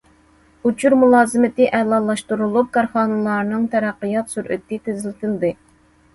[0.69, 5.55] ئۇچۇر مۇلازىمىتى ئەلالاشتۇرۇلۇپ، كارخانىلارنىڭ تەرەققىيات سۈرئىتى تېزلىتىلدى.